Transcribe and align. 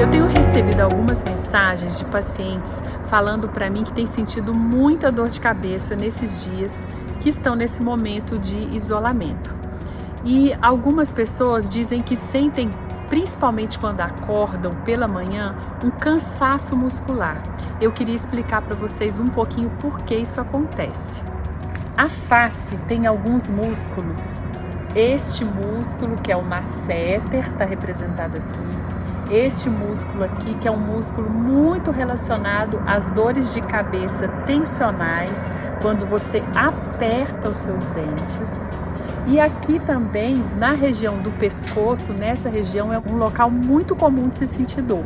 Eu 0.00 0.10
tenho 0.10 0.26
recebido 0.26 0.80
algumas 0.80 1.22
mensagens 1.24 1.98
de 1.98 2.04
pacientes 2.04 2.82
falando 3.06 3.48
para 3.48 3.70
mim 3.70 3.84
que 3.84 3.92
tem 3.92 4.06
sentido 4.06 4.52
muita 4.52 5.10
dor 5.10 5.28
de 5.28 5.40
cabeça 5.40 5.94
nesses 5.96 6.44
dias 6.44 6.86
que 7.20 7.28
estão 7.28 7.54
nesse 7.54 7.82
momento 7.82 8.38
de 8.38 8.56
isolamento. 8.76 9.54
E 10.24 10.54
algumas 10.60 11.12
pessoas 11.12 11.68
dizem 11.68 12.02
que 12.02 12.16
sentem, 12.16 12.70
principalmente 13.08 13.78
quando 13.78 14.00
acordam 14.00 14.74
pela 14.84 15.06
manhã, 15.08 15.54
um 15.82 15.90
cansaço 15.90 16.76
muscular. 16.76 17.42
Eu 17.80 17.92
queria 17.92 18.14
explicar 18.14 18.62
para 18.62 18.74
vocês 18.74 19.18
um 19.18 19.28
pouquinho 19.28 19.70
por 19.80 20.00
que 20.00 20.14
isso 20.14 20.40
acontece. 20.40 21.33
A 21.96 22.08
face 22.08 22.76
tem 22.88 23.06
alguns 23.06 23.48
músculos. 23.48 24.42
Este 24.96 25.44
músculo, 25.44 26.16
que 26.16 26.32
é 26.32 26.36
o 26.36 26.42
masseter, 26.42 27.48
está 27.48 27.64
representado 27.64 28.36
aqui. 28.36 29.32
Este 29.32 29.70
músculo 29.70 30.24
aqui, 30.24 30.54
que 30.54 30.66
é 30.66 30.70
um 30.72 30.76
músculo 30.76 31.30
muito 31.30 31.92
relacionado 31.92 32.82
às 32.84 33.08
dores 33.10 33.54
de 33.54 33.60
cabeça 33.60 34.26
tensionais, 34.44 35.54
quando 35.80 36.04
você 36.04 36.42
aperta 36.56 37.48
os 37.48 37.58
seus 37.58 37.86
dentes. 37.86 38.68
E 39.28 39.38
aqui 39.38 39.78
também, 39.78 40.44
na 40.58 40.72
região 40.72 41.22
do 41.22 41.30
pescoço, 41.30 42.12
nessa 42.12 42.48
região 42.48 42.92
é 42.92 42.98
um 42.98 43.16
local 43.16 43.48
muito 43.48 43.94
comum 43.94 44.28
de 44.28 44.36
se 44.36 44.48
sentir 44.48 44.82
dor. 44.82 45.04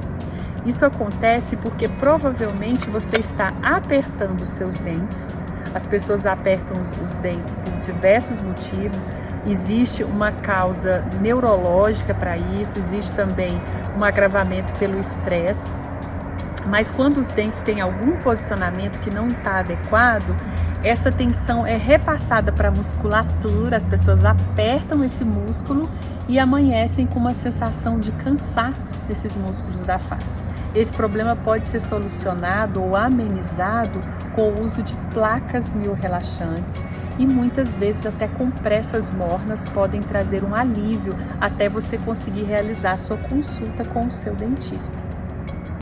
Isso 0.65 0.87
acontece 0.87 1.55
porque 1.57 1.87
provavelmente 1.87 2.89
você 2.89 3.19
está 3.19 3.53
apertando 3.63 4.41
os 4.41 4.51
seus 4.51 4.79
dentes. 4.79 5.31
As 5.75 5.87
pessoas 5.87 6.27
apertam 6.27 6.81
os, 6.81 6.97
os 6.99 7.17
dentes 7.17 7.55
por 7.55 7.73
diversos 7.79 8.41
motivos. 8.41 9.13
Existe 9.47 10.03
uma 10.03 10.33
causa 10.33 11.05
neurológica 11.21 12.15
para 12.15 12.37
isso, 12.37 12.79
existe 12.79 13.15
também 13.15 13.61
um 13.97 14.05
agravamento 14.05 14.73
pelo 14.75 14.99
estresse. 14.99 15.77
Mas 16.67 16.91
quando 16.91 17.19
os 17.19 17.29
dentes 17.29 17.61
têm 17.61 17.81
algum 17.81 18.17
posicionamento 18.19 18.99
que 19.01 19.11
não 19.11 19.29
está 19.29 19.61
adequado, 19.61 20.37
essa 20.83 21.11
tensão 21.11 21.67
é 21.67 21.77
repassada 21.77 22.53
para 22.53 22.69
a 22.69 22.71
musculatura, 22.71 23.77
as 23.77 23.87
pessoas 23.87 24.25
apertam 24.25 25.03
esse 25.03 25.25
músculo 25.25 25.91
e 26.29 26.39
amanhecem 26.39 27.07
com 27.07 27.19
uma 27.19 27.33
sensação 27.33 27.99
de 27.99 28.13
cansaço 28.13 28.95
desses 29.09 29.37
músculos 29.37 29.83
da 29.83 29.99
face. 29.99 30.43
Esse 30.75 30.93
problema 30.93 31.35
pode 31.35 31.67
ser 31.67 31.81
solucionado 31.81 32.83
ou 32.83 32.95
amenizado 32.95 34.03
com 34.35 34.51
o 34.51 34.63
uso 34.63 34.83
de 34.83 34.95
placas 35.13 35.73
mil 35.73 35.95
relaxantes 35.95 36.87
e 37.19 37.27
muitas 37.27 37.77
vezes 37.77 38.07
até 38.07 38.29
compressas 38.29 39.11
mornas 39.11 39.67
podem 39.67 40.03
trazer 40.03 40.45
um 40.45 40.55
alívio 40.55 41.17
até 41.41 41.69
você 41.69 41.99
conseguir 41.99 42.45
realizar 42.45 42.97
sua 42.97 43.17
consulta 43.17 43.85
com 43.85 44.07
o 44.07 44.11
seu 44.11 44.37
dentista. 44.37 45.08